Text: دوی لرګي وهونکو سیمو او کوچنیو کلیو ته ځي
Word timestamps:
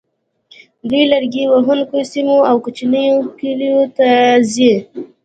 دوی 0.89 1.03
لرګي 1.11 1.43
وهونکو 1.47 1.97
سیمو 2.11 2.37
او 2.49 2.55
کوچنیو 2.63 3.17
کلیو 3.39 3.81
ته 3.97 4.09
ځي 4.53 4.73